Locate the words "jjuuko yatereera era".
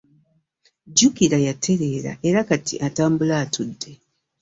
0.89-2.39